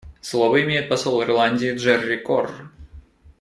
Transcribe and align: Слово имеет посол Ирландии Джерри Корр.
Слово 0.19 0.63
имеет 0.63 0.89
посол 0.89 1.21
Ирландии 1.21 1.75
Джерри 1.75 2.17
Корр. 2.17 2.49